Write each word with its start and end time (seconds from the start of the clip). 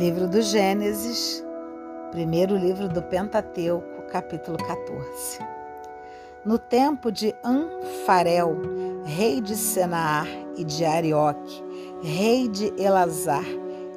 Livro 0.00 0.26
do 0.26 0.40
Gênesis, 0.40 1.44
primeiro 2.10 2.56
livro 2.56 2.88
do 2.88 3.02
Pentateuco, 3.02 4.00
capítulo 4.10 4.56
14. 4.56 5.40
No 6.42 6.58
tempo 6.58 7.12
de 7.12 7.34
Anfarel, 7.44 8.56
rei 9.04 9.42
de 9.42 9.54
Senaar 9.54 10.26
e 10.56 10.64
de 10.64 10.86
Arioque, 10.86 11.62
rei 12.02 12.48
de 12.48 12.72
Elazar 12.82 13.44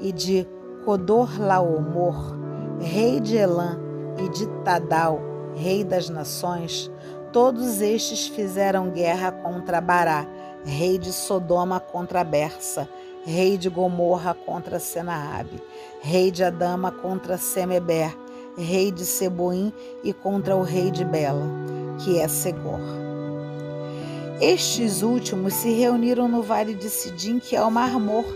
e 0.02 0.12
de 0.12 0.46
Codorlaomor, 0.84 2.38
rei 2.82 3.22
de 3.22 3.38
Elã 3.38 3.80
e 4.20 4.28
de 4.28 4.46
Tadal, 4.66 5.22
rei 5.56 5.86
das 5.86 6.10
nações, 6.10 6.92
todos 7.32 7.80
estes 7.80 8.28
fizeram 8.28 8.90
guerra 8.90 9.32
contra 9.32 9.80
Bará, 9.80 10.28
rei 10.66 10.98
de 10.98 11.14
Sodoma 11.14 11.80
contra 11.80 12.26
Bersa, 12.26 12.90
rei 13.26 13.58
de 13.58 13.70
Gomorra 13.70 14.34
contra 14.34 14.80
Senaabe, 14.80 15.62
rei 16.02 16.30
de 16.30 16.44
Adama 16.44 16.92
contra 16.92 17.38
Semeber, 17.38 18.16
rei 18.58 18.92
de 18.92 19.06
Seboim 19.06 19.74
e 20.04 20.12
contra 20.14 20.56
o 20.56 20.62
rei 20.62 20.92
de 20.92 21.06
Bela, 21.06 21.46
que 22.04 22.20
é 22.20 22.28
Segor. 22.28 22.82
Estes 24.42 25.02
últimos 25.02 25.54
se 25.54 25.72
reuniram 25.72 26.28
no 26.28 26.42
vale 26.42 26.74
de 26.74 26.90
Sidim, 26.90 27.40
que 27.40 27.56
é 27.56 27.64
o 27.64 27.72
Mar 27.72 27.98
Morto. 28.00 28.34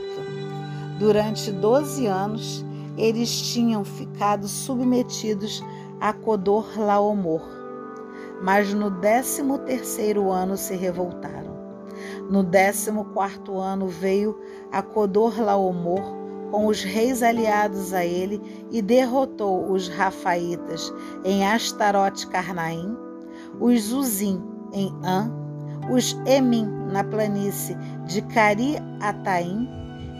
Durante 1.00 1.52
doze 1.52 2.08
anos, 2.08 2.66
eles 2.98 3.30
tinham 3.30 3.84
ficado 3.84 4.48
submetidos 4.48 5.62
a 6.00 6.14
Codor 6.14 6.80
Laomor, 6.80 7.42
mas 8.42 8.73
no 8.73 8.90
décimo 8.90 9.58
terceiro 9.59 10.31
ano 10.31 10.56
se 10.56 10.76
revoltaram. 10.76 11.47
No 12.30 12.44
décimo 12.44 13.05
quarto 13.05 13.58
ano 13.58 13.88
veio 13.88 14.38
a 14.72 14.81
Codor 14.81 15.39
Laomor 15.39 16.02
com 16.52 16.67
os 16.67 16.84
reis 16.84 17.23
aliados 17.23 17.94
a 17.94 18.06
ele 18.06 18.42
e 18.69 18.81
derrotou 18.81 19.72
os 19.72 19.88
Rafaitas 19.88 20.94
em 21.23 21.45
Astarote 21.47 22.28
Carnaim, 22.28 22.97
os 23.59 23.81
Zuzim 23.84 24.42
em 24.73 24.94
An, 25.03 25.31
os 25.89 26.17
Emim 26.25 26.66
na 26.92 27.03
planície 27.03 27.78
de 28.06 28.22
Cari 28.22 28.75
Ataim 29.00 29.69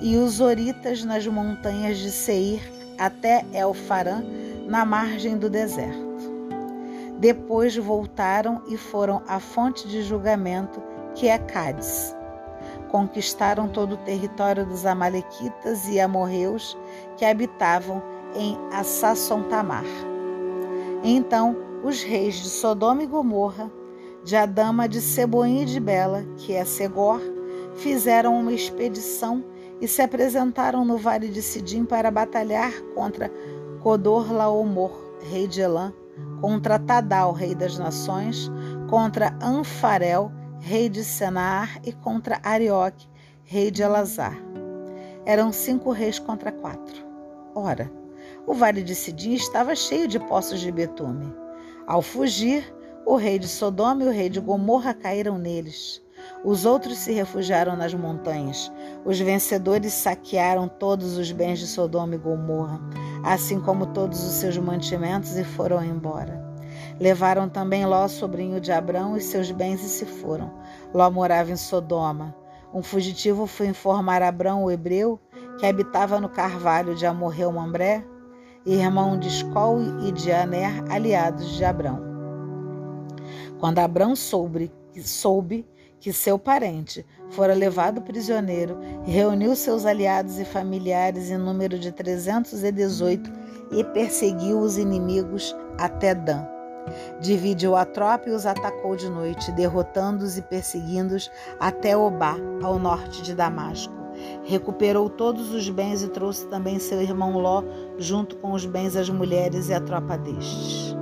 e 0.02 0.16
os 0.18 0.40
Oritas 0.40 1.04
nas 1.04 1.28
montanhas 1.28 1.98
de 1.98 2.12
Seir 2.12 2.62
até 2.98 3.46
Elfarã, 3.54 4.24
na 4.66 4.86
margem 4.86 5.38
do 5.38 5.50
deserto. 5.50 6.08
Depois 7.20 7.76
voltaram 7.76 8.62
e 8.68 8.78
foram 8.78 9.22
à 9.28 9.40
fonte 9.40 9.88
de 9.88 10.04
julgamento 10.04 10.82
que 11.18 11.28
é 11.28 11.38
Cádiz. 11.38 12.16
Conquistaram 12.90 13.68
todo 13.68 13.94
o 13.94 13.98
território 13.98 14.66
dos 14.66 14.86
Amalequitas 14.86 15.88
e 15.88 16.00
amorreus 16.00 16.78
que 17.18 17.26
habitavam 17.26 18.02
em 18.36 18.58
Assasson 18.72 19.44
Tamar. 19.44 19.84
Então, 21.04 21.56
os 21.84 22.02
reis 22.02 22.36
de 22.36 22.50
Sodoma 22.50 23.04
e 23.04 23.08
Gomorra, 23.08 23.72
de 24.24 24.36
Adama, 24.36 24.88
de 24.88 25.02
Seboim 25.02 25.64
e 25.64 25.66
de 25.66 25.80
Bela, 25.80 26.24
que 26.38 26.54
é 26.54 26.64
Segor, 26.64 27.22
fizeram 27.76 28.40
uma 28.40 28.54
expedição 28.54 29.44
e 29.82 29.88
se 29.88 30.02
apresentaram 30.02 30.86
no 30.86 30.98
vale 30.98 31.30
de 31.30 31.42
Sidim 31.42 31.86
para 31.86 32.12
batalhar 32.12 32.72
contra 32.94 33.32
Codor 33.82 34.32
Laomor, 34.32 34.92
rei 35.32 35.48
de 35.48 35.62
Elã, 35.62 35.94
contra 36.42 36.80
Tadal, 36.80 37.32
rei 37.32 37.56
das 37.56 37.78
nações, 37.78 38.52
contra 38.90 39.38
Anfarel, 39.42 40.32
rei 40.68 40.90
de 40.90 41.02
Senar, 41.02 41.80
e 41.86 41.94
contra 41.94 42.42
Arioque, 42.44 43.08
rei 43.46 43.72
de 43.72 43.82
Elazar. 43.82 44.38
Eram 45.26 45.54
cinco 45.54 45.92
reis 45.92 46.20
contra 46.20 46.52
quatro. 46.52 47.06
Ora, 47.56 47.90
o 48.46 48.54
vale 48.54 48.84
de 48.84 48.94
Sidim 48.94 49.32
estava 49.34 49.74
cheio 49.78 50.10
de 50.10 50.20
poços 50.20 50.60
de 50.60 50.70
betume. 50.70 51.34
Ao 51.88 52.02
fugir, 52.02 52.66
o 53.06 53.16
rei 53.16 53.40
de 53.40 53.48
Sodoma 53.48 54.04
e 54.04 54.08
o 54.08 54.12
rei 54.12 54.28
de 54.28 54.42
Gomorra 54.42 54.94
caíram 54.94 55.38
neles. 55.38 56.04
Os 56.44 56.66
outros 56.66 56.98
se 56.98 57.14
refugiaram 57.14 57.78
nas 57.78 57.94
montanhas. 57.94 58.70
Os 59.06 59.18
vencedores 59.18 59.94
saquearam 59.94 60.68
todos 60.68 61.18
os 61.18 61.32
bens 61.32 61.60
de 61.60 61.68
Sodoma 61.68 62.16
e 62.16 62.18
Gomorra, 62.18 62.82
assim 63.24 63.62
como 63.62 63.86
todos 63.94 64.22
os 64.22 64.34
seus 64.34 64.58
mantimentos, 64.58 65.38
e 65.38 65.46
foram 65.46 65.82
embora. 65.82 66.47
Levaram 67.00 67.48
também 67.48 67.86
Ló, 67.86 68.08
sobrinho 68.08 68.60
de 68.60 68.72
Abrão, 68.72 69.16
e 69.16 69.22
seus 69.22 69.52
bens 69.52 69.84
e 69.84 69.90
se 69.90 70.06
foram. 70.06 70.52
Ló 70.94 71.10
morava 71.10 71.52
em 71.52 71.56
Sodoma. 71.56 72.36
Um 72.74 72.82
fugitivo 72.82 73.48
foi 73.48 73.68
informar 73.68 74.22
Abrão, 74.22 74.64
o 74.64 74.72
hebreu, 74.72 75.20
que 75.60 75.66
habitava 75.66 76.20
no 76.20 76.30
carvalho 76.30 76.96
de 76.96 77.06
Amorreu 77.06 77.52
Mambré, 77.52 78.04
irmão 78.66 79.18
de 79.18 79.28
Escol 79.28 79.82
e 80.04 80.12
de 80.12 80.32
Aner, 80.32 80.84
aliados 80.92 81.50
de 81.56 81.64
Abrão. 81.64 82.02
Quando 83.60 83.80
Abrão 83.80 84.16
soube, 84.16 84.72
soube 85.04 85.66
que 86.00 86.14
seu 86.14 86.38
parente 86.38 87.06
fora 87.30 87.54
levado 87.54 88.02
prisioneiro, 88.02 88.78
reuniu 89.04 89.56
seus 89.56 89.86
aliados 89.86 90.40
e 90.40 90.46
familiares 90.46 91.30
em 91.30 91.38
número 91.38 91.78
de 91.78 91.92
318 91.92 93.32
e 93.72 93.84
perseguiu 93.84 94.60
os 94.60 94.78
inimigos 94.78 95.56
até 95.78 96.14
Dan. 96.16 96.57
Dividiu 97.20 97.76
a 97.76 97.86
tropa 97.86 98.30
e 98.30 98.32
os 98.34 98.46
atacou 98.46 98.96
de 98.96 99.10
noite, 99.10 99.52
derrotando-os 99.52 100.38
e 100.38 100.42
perseguindo-os 100.42 101.32
até 101.60 101.96
Obá, 101.96 102.36
ao 102.64 102.80
norte 102.80 103.22
de 103.22 103.34
Damasco. 103.34 103.94
Recuperou 104.44 105.10
todos 105.10 105.54
os 105.54 105.70
bens 105.70 106.02
e 106.02 106.08
trouxe 106.10 106.48
também 106.48 106.80
seu 106.80 107.02
irmão 107.02 107.38
Ló, 107.38 107.64
junto 107.98 108.38
com 108.38 108.54
os 108.54 108.66
bens, 108.66 108.96
as 108.96 109.10
mulheres 109.10 109.70
e 109.70 109.74
a 109.74 109.82
tropa 109.82 110.18
destes. 110.18 110.96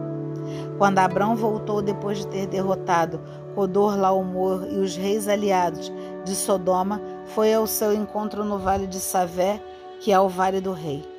Quando 0.77 0.99
Abrão 0.99 1.35
voltou 1.35 1.81
depois 1.81 2.17
de 2.17 2.27
ter 2.27 2.47
derrotado 2.47 3.21
Codor 3.53 3.97
Laomor 3.97 4.67
e 4.69 4.77
os 4.77 4.95
reis 4.97 5.27
aliados 5.27 5.91
de 6.25 6.35
Sodoma, 6.35 7.01
foi 7.27 7.53
ao 7.53 7.65
seu 7.65 7.93
encontro 7.93 8.43
no 8.43 8.59
vale 8.59 8.85
de 8.85 8.99
Savé, 8.99 9.61
que 10.01 10.11
é 10.11 10.19
o 10.19 10.27
vale 10.27 10.59
do 10.59 10.73
rei. 10.73 11.14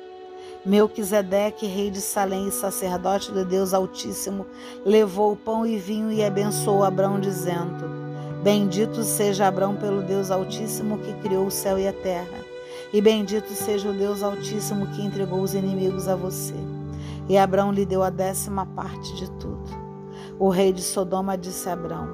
Melquisedeque, 0.67 1.65
rei 1.65 1.89
de 1.89 2.01
Salém 2.01 2.49
e 2.49 2.51
sacerdote 2.51 3.31
do 3.31 3.45
Deus 3.45 3.73
Altíssimo, 3.73 4.45
levou 4.85 5.33
pão 5.33 5.65
e 5.65 5.77
vinho 5.77 6.11
e 6.11 6.21
abençoou 6.21 6.83
Abrão, 6.83 7.21
dizendo: 7.21 7.89
Bendito 8.43 9.01
seja 9.01 9.47
Abrão 9.47 9.77
pelo 9.77 10.01
Deus 10.01 10.29
Altíssimo 10.29 10.97
que 10.97 11.13
criou 11.21 11.45
o 11.45 11.51
céu 11.51 11.79
e 11.79 11.87
a 11.87 11.93
terra, 11.93 12.43
e 12.91 12.99
bendito 12.99 13.49
seja 13.53 13.89
o 13.89 13.93
Deus 13.93 14.21
Altíssimo 14.21 14.87
que 14.87 15.01
entregou 15.01 15.39
os 15.39 15.53
inimigos 15.53 16.09
a 16.09 16.17
você. 16.17 16.55
E 17.29 17.37
Abrão 17.37 17.71
lhe 17.71 17.85
deu 17.85 18.03
a 18.03 18.09
décima 18.09 18.65
parte 18.65 19.15
de 19.15 19.31
tudo. 19.31 19.71
O 20.37 20.49
rei 20.49 20.73
de 20.73 20.81
Sodoma 20.81 21.37
disse 21.37 21.69
a 21.69 21.73
Abrão: 21.73 22.09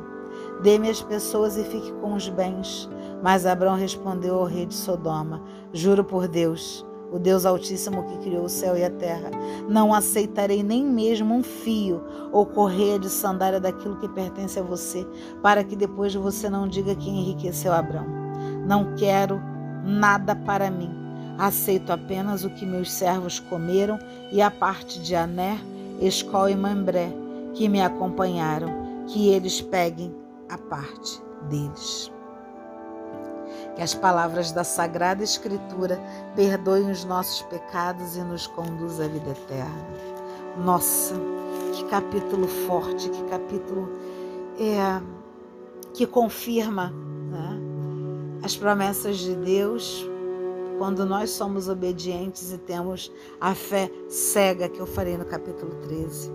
Dê-me 0.61 0.91
as 0.91 1.01
pessoas 1.01 1.57
e 1.57 1.63
fique 1.63 1.91
com 1.93 2.13
os 2.13 2.29
bens. 2.29 2.87
Mas 3.23 3.47
Abraão 3.47 3.75
respondeu 3.75 4.35
ao 4.35 4.45
rei 4.45 4.67
de 4.67 4.75
Sodoma: 4.75 5.41
Juro 5.73 6.03
por 6.03 6.27
Deus, 6.27 6.85
o 7.13 7.19
Deus 7.19 7.45
Altíssimo 7.45 8.03
que 8.03 8.17
criou 8.23 8.45
o 8.45 8.49
céu 8.49 8.75
e 8.75 8.83
a 8.83 8.89
terra, 8.89 9.29
não 9.69 9.93
aceitarei 9.93 10.63
nem 10.63 10.83
mesmo 10.83 11.35
um 11.35 11.43
fio 11.43 12.01
ou 12.31 12.43
correia 12.43 12.97
de 12.97 13.07
sandália 13.07 13.59
daquilo 13.59 13.97
que 13.97 14.09
pertence 14.09 14.59
a 14.59 14.63
você, 14.63 15.05
para 15.41 15.63
que 15.63 15.75
depois 15.75 16.15
você 16.15 16.49
não 16.49 16.67
diga 16.67 16.95
que 16.95 17.11
enriqueceu 17.11 17.71
Abraão. 17.71 18.07
Não 18.65 18.95
quero 18.95 19.39
nada 19.85 20.35
para 20.35 20.71
mim. 20.71 20.89
Aceito 21.37 21.91
apenas 21.91 22.43
o 22.43 22.49
que 22.49 22.65
meus 22.65 22.91
servos 22.91 23.39
comeram 23.39 23.99
e 24.31 24.41
a 24.41 24.49
parte 24.49 24.99
de 24.99 25.15
Ané, 25.15 25.59
Escol 26.01 26.49
e 26.49 26.55
Mambré, 26.55 27.09
que 27.53 27.69
me 27.69 27.79
acompanharam, 27.79 28.69
que 29.05 29.29
eles 29.29 29.61
peguem 29.61 30.11
a 30.49 30.57
parte 30.57 31.21
deles. 31.47 32.11
Que 33.75 33.81
as 33.81 33.93
palavras 33.93 34.51
da 34.51 34.63
Sagrada 34.63 35.23
Escritura 35.23 35.99
perdoem 36.35 36.91
os 36.91 37.03
nossos 37.05 37.41
pecados 37.43 38.15
e 38.15 38.21
nos 38.21 38.47
conduzam 38.47 39.05
à 39.05 39.09
vida 39.09 39.31
eterna. 39.31 39.87
Nossa, 40.57 41.15
que 41.73 41.83
capítulo 41.85 42.47
forte, 42.47 43.09
que 43.09 43.23
capítulo 43.23 43.89
é, 44.59 45.01
que 45.93 46.05
confirma 46.05 46.93
né, 47.31 47.59
as 48.43 48.55
promessas 48.55 49.17
de 49.17 49.35
Deus 49.35 50.07
quando 50.77 51.05
nós 51.05 51.29
somos 51.31 51.69
obedientes 51.69 52.51
e 52.51 52.57
temos 52.57 53.11
a 53.39 53.55
fé 53.55 53.89
cega 54.09 54.69
que 54.69 54.79
eu 54.79 54.85
falei 54.85 55.17
no 55.17 55.25
capítulo 55.25 55.73
13. 55.83 56.31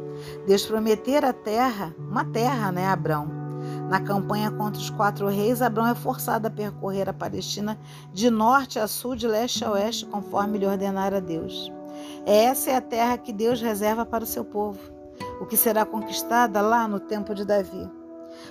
Deus 0.46 0.64
prometer 0.66 1.24
a 1.24 1.32
terra, 1.32 1.94
uma 1.98 2.24
terra, 2.24 2.72
né, 2.72 2.86
Abraão? 2.86 3.37
Na 3.88 4.00
campanha 4.00 4.50
contra 4.50 4.80
os 4.80 4.90
quatro 4.90 5.28
reis, 5.28 5.62
Abrão 5.62 5.86
é 5.86 5.94
forçado 5.94 6.46
a 6.46 6.50
percorrer 6.50 7.08
a 7.08 7.12
Palestina 7.12 7.78
de 8.12 8.30
norte 8.30 8.78
a 8.78 8.86
sul, 8.86 9.16
de 9.16 9.26
leste 9.26 9.64
a 9.64 9.70
oeste, 9.72 10.04
conforme 10.06 10.58
lhe 10.58 10.66
ordenara 10.66 11.20
Deus. 11.20 11.72
Essa 12.26 12.70
é 12.70 12.76
a 12.76 12.80
terra 12.80 13.18
que 13.18 13.32
Deus 13.32 13.60
reserva 13.60 14.04
para 14.04 14.24
o 14.24 14.26
seu 14.26 14.44
povo, 14.44 14.78
o 15.40 15.46
que 15.46 15.56
será 15.56 15.84
conquistada 15.84 16.60
lá 16.60 16.86
no 16.86 17.00
tempo 17.00 17.34
de 17.34 17.44
Davi. 17.44 17.90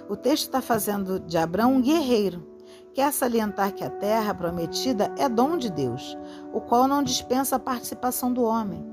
O 0.10 0.16
texto 0.16 0.45
está 0.45 0.62
fazendo 0.62 1.19
de 1.19 1.38
Abrão 1.38 1.75
um 1.75 1.81
guerreiro 1.81 2.57
quer 2.98 3.13
salientar 3.13 3.74
que 3.74 3.83
a 3.83 3.92
terra 3.92 4.33
prometida 4.33 5.13
é 5.19 5.30
dom 5.30 5.56
de 5.56 5.69
Deus, 5.69 6.18
o 6.51 6.60
qual 6.60 6.88
não 6.88 7.04
dispensa 7.04 7.56
a 7.56 7.60
participação 7.60 8.33
do 8.33 8.42
homem. 8.42 8.83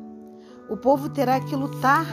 O 0.68 0.76
povo 0.76 1.08
terá 1.08 1.40
que 1.40 1.56
lutar 1.56 2.04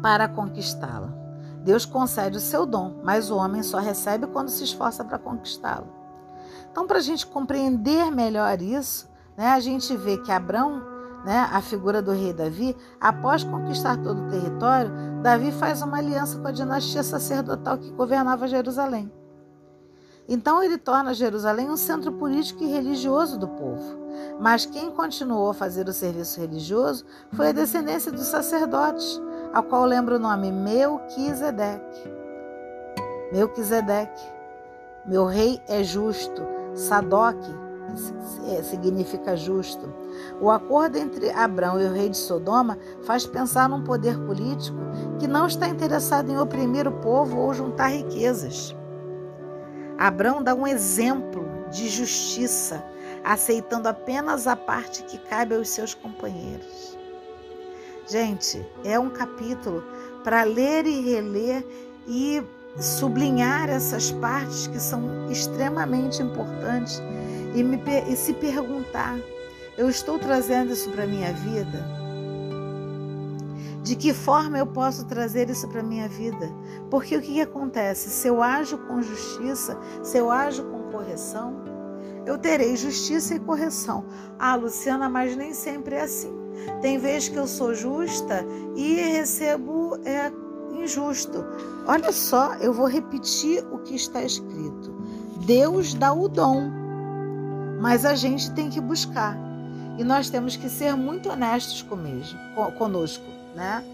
para 0.00 0.26
conquistá-la. 0.26 1.27
Deus 1.64 1.84
concede 1.84 2.36
o 2.36 2.40
seu 2.40 2.64
dom, 2.64 3.00
mas 3.02 3.30
o 3.30 3.36
homem 3.36 3.62
só 3.62 3.78
recebe 3.78 4.26
quando 4.26 4.48
se 4.48 4.64
esforça 4.64 5.04
para 5.04 5.18
conquistá-lo. 5.18 5.88
Então, 6.70 6.86
para 6.86 6.98
a 6.98 7.02
gente 7.02 7.26
compreender 7.26 8.10
melhor 8.10 8.60
isso, 8.60 9.08
né, 9.36 9.48
a 9.48 9.60
gente 9.60 9.96
vê 9.96 10.18
que 10.18 10.30
Abraão, 10.30 10.82
né, 11.24 11.48
a 11.52 11.60
figura 11.60 12.00
do 12.00 12.12
rei 12.12 12.32
Davi, 12.32 12.76
após 13.00 13.42
conquistar 13.42 13.96
todo 13.96 14.22
o 14.22 14.28
território, 14.28 14.90
Davi 15.22 15.50
faz 15.52 15.82
uma 15.82 15.98
aliança 15.98 16.38
com 16.38 16.46
a 16.46 16.52
dinastia 16.52 17.02
sacerdotal 17.02 17.78
que 17.78 17.90
governava 17.90 18.46
Jerusalém. 18.46 19.12
Então 20.28 20.62
ele 20.62 20.76
torna 20.76 21.14
Jerusalém 21.14 21.70
um 21.70 21.76
centro 21.76 22.12
político 22.12 22.62
e 22.62 22.66
religioso 22.66 23.38
do 23.38 23.48
povo. 23.48 23.96
Mas 24.38 24.66
quem 24.66 24.90
continuou 24.90 25.50
a 25.50 25.54
fazer 25.54 25.88
o 25.88 25.92
serviço 25.92 26.38
religioso 26.38 27.04
foi 27.32 27.48
a 27.48 27.52
descendência 27.52 28.12
dos 28.12 28.26
sacerdotes, 28.26 29.20
ao 29.52 29.62
qual 29.62 29.84
lembra 29.84 30.16
o 30.16 30.18
nome 30.18 30.50
Melquisedeque. 30.52 32.12
Melquisedeque. 33.32 34.22
Meu 35.04 35.26
rei 35.26 35.60
é 35.68 35.82
justo. 35.82 36.42
Sadoc 36.74 37.36
é, 38.46 38.62
significa 38.62 39.36
justo. 39.36 39.92
O 40.40 40.50
acordo 40.50 40.98
entre 40.98 41.30
Abraão 41.30 41.80
e 41.80 41.86
o 41.86 41.92
rei 41.92 42.08
de 42.08 42.16
Sodoma 42.16 42.78
faz 43.04 43.26
pensar 43.26 43.68
num 43.68 43.82
poder 43.82 44.18
político 44.18 44.78
que 45.18 45.26
não 45.26 45.46
está 45.46 45.68
interessado 45.68 46.30
em 46.30 46.38
oprimir 46.38 46.86
o 46.86 46.92
povo 46.92 47.38
ou 47.38 47.54
juntar 47.54 47.88
riquezas. 47.88 48.76
Abraão 49.98 50.42
dá 50.42 50.54
um 50.54 50.66
exemplo 50.66 51.44
de 51.70 51.88
justiça, 51.88 52.84
aceitando 53.24 53.88
apenas 53.88 54.46
a 54.46 54.54
parte 54.54 55.02
que 55.02 55.18
cabe 55.18 55.54
aos 55.54 55.68
seus 55.68 55.94
companheiros. 55.94 56.97
Gente, 58.08 58.66
é 58.84 58.98
um 58.98 59.10
capítulo 59.10 59.84
para 60.24 60.42
ler 60.42 60.86
e 60.86 61.02
reler 61.02 61.62
e 62.06 62.42
sublinhar 62.80 63.68
essas 63.68 64.10
partes 64.12 64.66
que 64.66 64.80
são 64.80 65.30
extremamente 65.30 66.22
importantes 66.22 67.02
e, 67.54 67.62
me, 67.62 67.78
e 68.08 68.16
se 68.16 68.32
perguntar: 68.32 69.18
eu 69.76 69.90
estou 69.90 70.18
trazendo 70.18 70.72
isso 70.72 70.90
para 70.90 71.04
a 71.04 71.06
minha 71.06 71.34
vida? 71.34 71.84
De 73.82 73.94
que 73.94 74.14
forma 74.14 74.56
eu 74.56 74.66
posso 74.66 75.04
trazer 75.04 75.50
isso 75.50 75.68
para 75.68 75.80
a 75.80 75.84
minha 75.84 76.08
vida? 76.08 76.50
Porque 76.90 77.14
o 77.14 77.20
que, 77.20 77.34
que 77.34 77.40
acontece? 77.42 78.08
Se 78.08 78.26
eu 78.26 78.42
ajo 78.42 78.78
com 78.86 79.02
justiça, 79.02 79.78
se 80.02 80.16
eu 80.16 80.30
ajo 80.30 80.64
com 80.64 80.90
correção, 80.90 81.62
eu 82.24 82.38
terei 82.38 82.74
justiça 82.74 83.34
e 83.34 83.38
correção. 83.38 84.06
Ah, 84.38 84.54
Luciana, 84.56 85.10
mas 85.10 85.36
nem 85.36 85.52
sempre 85.52 85.94
é 85.94 86.02
assim. 86.02 86.37
Tem 86.80 86.98
vezes 86.98 87.28
que 87.28 87.36
eu 87.36 87.46
sou 87.46 87.74
justa 87.74 88.44
e 88.76 88.94
recebo 88.94 89.98
é, 90.04 90.32
injusto. 90.72 91.44
Olha 91.86 92.12
só, 92.12 92.54
eu 92.54 92.72
vou 92.72 92.86
repetir 92.86 93.64
o 93.72 93.78
que 93.78 93.94
está 93.94 94.22
escrito. 94.22 94.96
Deus 95.46 95.94
dá 95.94 96.12
o 96.12 96.28
dom, 96.28 96.70
mas 97.80 98.04
a 98.04 98.14
gente 98.14 98.50
tem 98.52 98.68
que 98.70 98.80
buscar. 98.80 99.36
E 99.98 100.04
nós 100.04 100.30
temos 100.30 100.56
que 100.56 100.68
ser 100.68 100.94
muito 100.94 101.28
honestos 101.28 101.84
conosco 102.78 103.38
né? 103.58 103.84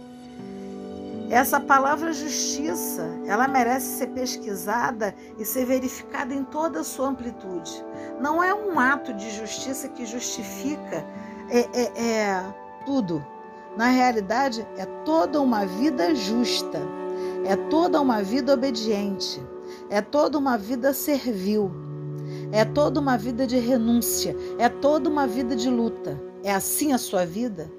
Essa 1.30 1.58
palavra 1.58 2.12
justiça, 2.12 3.08
ela 3.26 3.48
merece 3.48 3.98
ser 3.98 4.08
pesquisada 4.08 5.14
e 5.38 5.44
ser 5.44 5.64
verificada 5.64 6.34
em 6.34 6.44
toda 6.44 6.80
a 6.80 6.84
sua 6.84 7.08
amplitude. 7.08 7.72
Não 8.20 8.44
é 8.44 8.54
um 8.54 8.78
ato 8.78 9.12
de 9.14 9.30
justiça 9.30 9.88
que 9.88 10.04
justifica 10.04 11.04
é, 11.48 11.68
é, 11.72 12.00
é 12.00 12.54
tudo. 12.84 13.24
Na 13.76 13.88
realidade, 13.88 14.66
é 14.76 14.86
toda 15.04 15.40
uma 15.40 15.66
vida 15.66 16.14
justa, 16.14 16.80
é 17.44 17.56
toda 17.56 18.00
uma 18.00 18.22
vida 18.22 18.54
obediente, 18.54 19.42
é 19.90 20.00
toda 20.00 20.38
uma 20.38 20.56
vida 20.56 20.92
servil, 20.92 21.70
é 22.52 22.64
toda 22.64 23.00
uma 23.00 23.18
vida 23.18 23.46
de 23.46 23.58
renúncia, 23.58 24.36
é 24.58 24.68
toda 24.68 25.10
uma 25.10 25.26
vida 25.26 25.56
de 25.56 25.68
luta. 25.68 26.20
É 26.42 26.52
assim 26.52 26.92
a 26.92 26.98
sua 26.98 27.24
vida? 27.24 27.70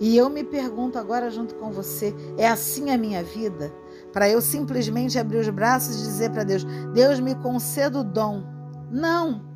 E 0.00 0.16
eu 0.16 0.30
me 0.30 0.44
pergunto 0.44 0.98
agora 0.98 1.30
junto 1.30 1.54
com 1.56 1.70
você: 1.70 2.14
é 2.36 2.48
assim 2.48 2.90
a 2.90 2.98
minha 2.98 3.22
vida? 3.22 3.72
Para 4.12 4.28
eu 4.28 4.40
simplesmente 4.40 5.18
abrir 5.18 5.38
os 5.38 5.48
braços 5.48 5.96
e 5.96 6.04
dizer 6.04 6.30
para 6.30 6.44
Deus: 6.44 6.64
Deus 6.94 7.20
me 7.20 7.34
conceda 7.36 8.00
o 8.00 8.04
dom. 8.04 8.42
Não! 8.90 9.47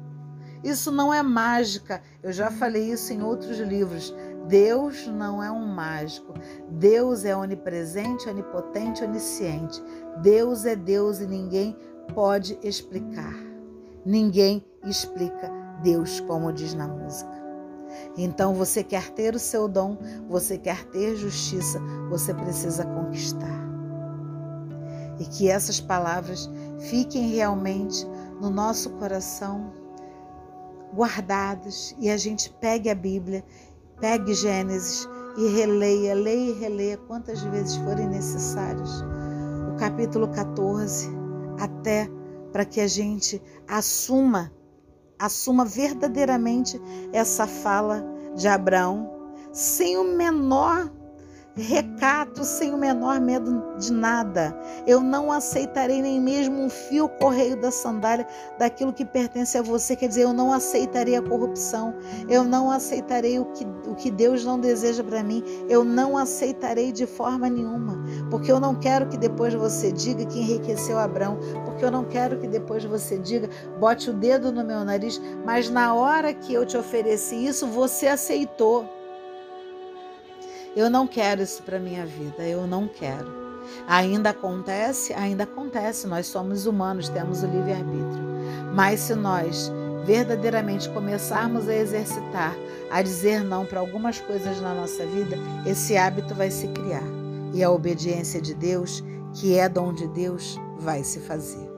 Isso 0.65 0.93
não 0.93 1.13
é 1.13 1.23
mágica. 1.23 2.01
Eu 2.23 2.33
já 2.33 2.51
falei 2.51 2.93
isso 2.93 3.13
em 3.13 3.23
outros 3.23 3.59
livros. 3.59 4.15
Deus 4.47 5.07
não 5.07 5.43
é 5.43 5.51
um 5.51 5.67
mágico. 5.67 6.35
Deus 6.71 7.25
é 7.25 7.37
onipresente, 7.37 8.29
onipotente, 8.29 9.03
onisciente. 9.03 9.83
Deus 10.23 10.65
é 10.65 10.77
Deus 10.77 11.21
e 11.21 11.27
ninguém 11.27 11.77
pode 12.15 12.59
explicar. 12.63 13.35
Ninguém 14.05 14.65
explica 14.85 15.51
Deus, 15.83 16.21
como 16.21 16.53
diz 16.53 16.75
na 16.75 16.87
música. 16.87 17.43
Então 18.17 18.55
você 18.55 18.83
quer 18.83 19.11
ter 19.11 19.35
o 19.35 19.39
seu 19.39 19.69
dom, 19.69 19.99
você 20.29 20.57
quer 20.59 20.85
ter 20.87 21.17
justiça, 21.17 21.81
você 22.09 22.33
precisa 22.33 22.85
conquistar. 22.85 23.63
E 25.19 25.25
que 25.25 25.49
essas 25.49 25.81
palavras 25.81 26.51
fiquem 26.79 27.31
realmente 27.31 28.07
no 28.41 28.51
nosso 28.51 28.91
coração 28.91 29.73
guardadas 30.93 31.95
e 31.99 32.11
a 32.11 32.17
gente 32.17 32.51
pegue 32.61 32.91
a 32.91 32.95
Bíblia, 32.95 33.45
pegue 34.01 34.35
Gênesis 34.35 35.09
e 35.37 35.49
releia, 35.49 36.15
leia 36.15 36.51
e 36.51 36.59
releia 36.59 36.97
quantas 36.97 37.43
vezes 37.43 37.77
forem 37.77 38.09
necessárias. 38.09 39.03
O 39.73 39.77
capítulo 39.79 40.29
14 40.29 41.09
até 41.59 42.09
para 42.53 42.65
que 42.65 42.81
a 42.81 42.87
gente 42.87 43.41
assuma 43.67 44.53
assuma 45.19 45.65
verdadeiramente 45.65 46.81
essa 47.13 47.47
fala 47.47 48.05
de 48.35 48.49
Abraão, 48.49 49.09
sem 49.53 49.97
o 49.97 50.17
menor 50.17 50.91
recato, 51.55 52.45
sem 52.45 52.73
o 52.73 52.79
menor 52.79 53.21
medo 53.21 53.77
de 53.79 53.93
nada. 53.93 54.57
Eu 54.87 55.01
não 55.01 55.31
aceitarei 55.31 56.01
nem 56.01 56.21
mesmo 56.21 56.63
um 56.63 56.71
fio 56.71 57.09
correio 57.09 57.61
da 57.61 57.71
sandália 57.71 58.27
daquilo 58.59 58.93
que 58.93 59.05
pertence 59.05 59.59
a 59.59 59.63
você. 59.63 59.95
Quer 59.95 60.09
dizer, 60.09 60.23
eu 60.23 60.33
não 60.33 60.53
aceitarei 60.53 61.17
a 61.17 61.23
corrupção, 61.23 61.95
eu 62.29 62.43
não 62.43 62.71
aceitarei 62.71 63.39
o 63.39 63.45
que, 63.47 63.67
o 63.87 63.95
que 63.95 64.11
Deus 64.11 64.45
não 64.45 64.59
deseja 64.59 65.05
para 65.05 65.23
mim, 65.23 65.45
eu 65.69 65.85
não 65.85 66.17
aceitarei 66.17 66.93
de 66.93 67.07
forma 67.07 67.49
nenhuma, 67.49 68.03
porque 68.31 68.51
eu 68.51 68.59
não 68.59 68.75
quero 68.75 69.09
que 69.09 69.19
depois 69.19 69.53
você 69.53 69.93
diga 69.93 70.25
que 70.25 70.39
enriqueceu 70.39 70.99
Abraão, 70.99 71.39
porque 71.65 71.85
eu 71.85 71.91
não 71.91 72.05
quero 72.05 72.39
que 72.39 72.49
depois 72.49 72.85
você 72.85 73.19
diga, 73.19 73.49
bote 73.79 74.11
o 74.11 74.15
dedo 74.15 74.51
no 74.51 74.65
meu 74.65 74.85
nariz, 74.85 75.21
mas 75.45 75.69
na 75.69 75.95
hora 75.95 76.33
que 76.33 76.55
eu 76.55 76.65
te 76.65 76.77
ofereci 76.77 77.47
isso, 77.47 77.67
você 77.67 78.07
aceitou. 78.07 79.02
Eu 80.75 80.89
não 80.89 81.07
quero 81.07 81.43
isso 81.43 81.63
para 81.63 81.79
minha 81.79 82.07
vida, 82.07 82.43
eu 82.43 82.67
não 82.67 82.89
quero. 82.89 83.43
Ainda 83.87 84.31
acontece, 84.31 85.13
ainda 85.13 85.45
acontece, 85.45 86.07
nós 86.07 86.27
somos 86.27 86.67
humanos, 86.67 87.11
temos 87.11 87.43
o 87.43 87.47
livre-arbítrio. 87.47 88.25
Mas 88.75 89.01
se 89.01 89.15
nós 89.15 89.71
verdadeiramente 90.07 90.89
começarmos 90.89 91.69
a 91.69 91.75
exercitar, 91.75 92.57
a 92.91 93.03
dizer 93.03 93.45
não 93.45 93.67
para 93.67 93.81
algumas 93.81 94.19
coisas 94.21 94.61
na 94.61 94.75
nossa 94.75 95.07
vida, 95.07 95.37
esse 95.67 95.97
hábito 95.97 96.35
vai 96.35 96.51
se 96.51 96.67
criar. 96.69 97.05
E 97.53 97.63
a 97.63 97.71
obediência 97.71 98.41
de 98.41 98.55
Deus, 98.55 99.05
que 99.35 99.59
é 99.59 99.69
dom 99.69 99.93
de 99.93 100.09
Deus, 100.09 100.59
vai 100.79 101.05
se 101.05 101.21
fazer. 101.21 101.72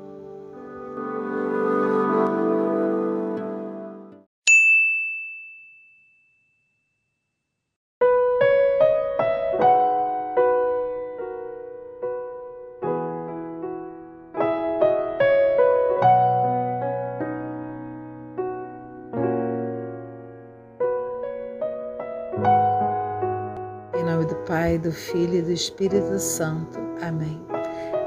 Pai, 24.75 24.79
do 24.79 24.91
Filho 24.91 25.37
e 25.37 25.43
do 25.43 25.53
Espírito 25.53 26.19
Santo. 26.19 26.79
Amém. 27.01 27.41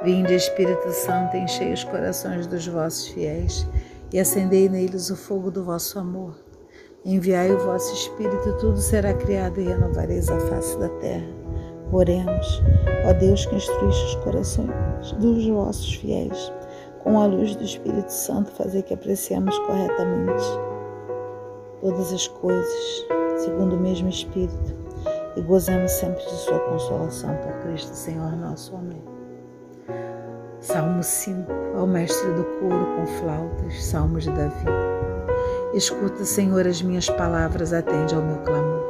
Vinde, 0.04 0.36
Espírito 0.36 0.92
Santo, 0.92 1.38
enchei 1.38 1.72
os 1.72 1.84
corações 1.86 2.46
dos 2.46 2.68
vossos 2.68 3.08
fiéis 3.08 3.66
e 4.12 4.20
acendei 4.20 4.68
neles 4.68 5.10
o 5.10 5.16
fogo 5.16 5.50
do 5.50 5.64
vosso 5.64 5.98
amor. 5.98 6.36
Enviai 7.06 7.54
o 7.54 7.60
vosso 7.60 7.94
Espírito, 7.94 8.58
tudo 8.58 8.78
será 8.80 9.14
criado 9.14 9.62
e 9.62 9.64
renovareis 9.64 10.30
a 10.30 10.40
face 10.42 10.78
da 10.78 10.90
terra. 11.00 11.28
Oremos, 11.92 12.62
ó 13.08 13.14
Deus 13.14 13.46
que 13.46 13.56
instruíste 13.56 14.06
os 14.06 14.16
corações 14.16 15.14
dos 15.20 15.48
vossos 15.48 15.96
fiéis 15.96 16.52
com 17.02 17.18
a 17.18 17.28
luz 17.28 17.56
do 17.56 17.64
Espírito 17.64 18.12
Santo, 18.12 18.52
fazer 18.52 18.82
que 18.82 18.94
apreciemos 18.94 19.58
corretamente 19.60 20.44
todas 21.80 22.12
as 22.12 22.28
coisas, 22.28 23.06
segundo 23.38 23.78
o 23.78 23.80
mesmo 23.80 24.10
Espírito, 24.10 24.87
e 25.38 25.42
gozemos 25.42 25.92
sempre 25.92 26.24
de 26.24 26.32
Sua 26.32 26.60
consolação 26.60 27.36
por 27.38 27.54
Cristo 27.62 27.94
Senhor 27.94 28.36
nosso. 28.36 28.76
Amém. 28.76 29.04
Salmo 30.60 31.04
5, 31.04 31.52
ao 31.78 31.86
mestre 31.86 32.34
do 32.34 32.44
coro 32.44 32.86
com 32.96 33.06
flautas, 33.06 33.86
Salmos 33.86 34.24
de 34.24 34.32
Davi. 34.32 34.66
Escuta, 35.74 36.26
Senhor, 36.26 36.66
as 36.66 36.82
minhas 36.82 37.08
palavras, 37.08 37.72
atende 37.72 38.16
ao 38.16 38.22
meu 38.22 38.38
clamor. 38.38 38.84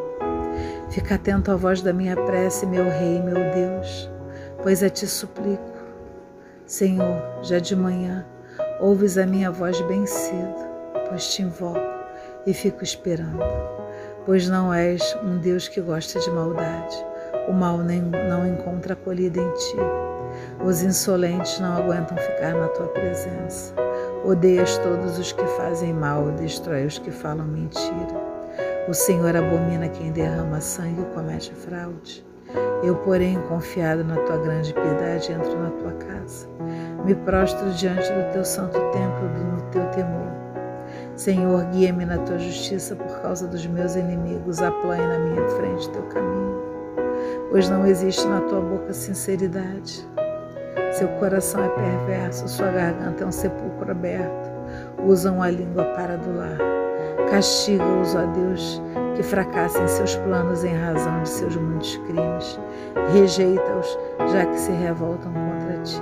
Fica 0.90 1.16
atento 1.16 1.52
à 1.52 1.56
voz 1.56 1.82
da 1.82 1.92
minha 1.92 2.16
prece, 2.16 2.66
meu 2.66 2.86
Rei, 2.86 3.22
meu 3.22 3.36
Deus, 3.54 4.10
pois 4.64 4.82
a 4.82 4.90
ti 4.90 5.06
suplico. 5.06 5.78
Senhor, 6.66 7.22
já 7.42 7.60
de 7.60 7.76
manhã, 7.76 8.26
ouves 8.80 9.18
a 9.18 9.26
minha 9.26 9.52
voz 9.52 9.82
bem 9.82 10.06
cedo, 10.06 10.66
pois 11.10 11.34
te 11.34 11.42
invoco 11.42 11.80
e 12.46 12.54
fico 12.54 12.84
esperando. 12.84 13.77
Pois 14.28 14.50
não 14.50 14.74
és 14.74 15.18
um 15.24 15.38
Deus 15.38 15.70
que 15.70 15.80
gosta 15.80 16.20
de 16.20 16.30
maldade, 16.30 16.98
o 17.48 17.54
mal 17.54 17.78
nem, 17.78 18.02
não 18.02 18.46
encontra 18.46 18.92
acolhida 18.92 19.40
em 19.40 19.54
ti. 19.54 19.78
Os 20.66 20.82
insolentes 20.82 21.58
não 21.62 21.78
aguentam 21.78 22.18
ficar 22.18 22.54
na 22.54 22.68
tua 22.68 22.88
presença. 22.88 23.74
Odeias 24.26 24.78
todos 24.80 25.18
os 25.18 25.32
que 25.32 25.46
fazem 25.56 25.94
mal, 25.94 26.30
destrói 26.32 26.86
os 26.86 27.00
que 27.00 27.10
falam 27.10 27.48
mentira. 27.48 28.22
O 28.90 28.94
Senhor 28.94 29.34
abomina 29.34 29.88
quem 29.88 30.12
derrama 30.12 30.60
sangue 30.60 31.00
ou 31.00 31.06
comete 31.06 31.54
fraude. 31.54 32.26
Eu, 32.84 32.98
porém, 32.98 33.42
confiado 33.48 34.04
na 34.04 34.18
tua 34.18 34.40
grande 34.40 34.74
piedade, 34.74 35.32
entro 35.32 35.58
na 35.58 35.70
tua 35.70 35.94
casa. 35.94 36.50
Me 37.06 37.16
prostro 37.16 37.70
diante 37.72 38.12
do 38.12 38.34
teu 38.34 38.44
santo 38.44 38.78
templo 38.92 39.30
no 39.30 39.62
teu 39.72 39.86
temor. 39.92 40.47
Senhor, 41.18 41.66
guia-me 41.66 42.06
na 42.06 42.18
tua 42.20 42.38
justiça 42.38 42.96
por 42.96 43.22
causa 43.22 43.48
dos 43.48 43.66
meus 43.66 43.96
inimigos, 43.96 44.62
aplane 44.62 45.06
na 45.06 45.20
minha 45.20 45.48
frente 45.50 45.90
teu 45.90 46.04
caminho. 46.04 46.62
Pois 47.50 47.70
não 47.70 47.86
existe 47.86 48.26
na 48.28 48.40
tua 48.42 48.62
boca 48.62 48.94
sinceridade. 48.94 50.08
Seu 50.94 51.08
coração 51.20 51.64
é 51.64 51.70
perverso, 51.70 52.48
sua 52.48 52.72
garganta 52.72 53.24
é 53.24 53.28
um 53.28 53.32
sepulcro 53.32 53.92
aberto. 53.92 54.50
Usam 55.06 55.42
a 55.42 55.50
língua 55.50 55.84
para 55.96 56.14
adular 56.14 56.58
Castiga-os, 57.32 58.16
ó 58.16 58.26
Deus, 58.28 58.82
que 59.16 59.24
fracassem 59.24 59.86
seus 59.88 60.16
planos 60.18 60.64
em 60.64 60.74
razão 60.74 61.24
de 61.24 61.30
seus 61.30 61.56
muitos 61.58 61.98
crimes. 61.98 62.60
Rejeita-os, 63.12 63.98
já 64.32 64.46
que 64.46 64.58
se 64.58 64.72
revoltam 64.72 65.34
contra 65.34 65.78
ti. 65.84 66.02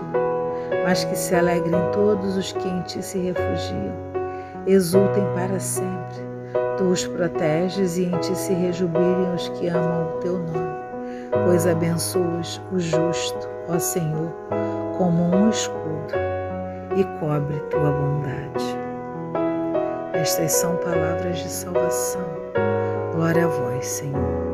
Mas 0.84 1.03
que 1.05 1.15
se 1.15 1.34
alegrem 1.34 1.81
todos 1.93 2.38
os 2.38 2.51
que 2.51 2.67
em 2.67 2.81
ti 2.81 3.01
se 3.01 3.17
refugiam. 3.17 4.14
Exultem 4.67 5.24
para 5.36 5.60
sempre. 5.60 6.25
Tu 6.77 6.84
os 6.84 7.05
proteges 7.07 7.98
e 7.98 8.05
em 8.05 8.17
ti 8.17 8.36
se 8.36 8.53
rejubilem 8.53 9.34
os 9.34 9.48
que 9.50 9.67
amam 9.67 10.07
o 10.07 10.19
teu 10.19 10.39
nome. 10.39 10.75
Pois 11.45 11.67
abençoas 11.67 12.62
o 12.72 12.79
justo, 12.79 13.48
ó 13.69 13.77
Senhor, 13.77 14.34
como 14.98 15.36
um 15.36 15.50
escudo 15.50 16.13
e 16.95 17.03
cobre 17.19 17.60
tua 17.69 17.91
bondade. 17.91 18.65
Estas 20.13 20.51
são 20.53 20.75
palavras 20.77 21.38
de 21.38 21.50
salvação. 21.50 22.25
Glória 23.13 23.45
a 23.45 23.48
vós, 23.48 23.86
Senhor. 23.86 24.44